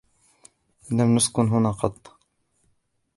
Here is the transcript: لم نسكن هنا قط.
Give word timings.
لم 0.91 1.15
نسكن 1.15 1.47
هنا 1.47 1.71
قط. 1.71 2.17